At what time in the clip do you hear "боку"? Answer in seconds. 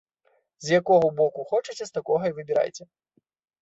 1.21-1.47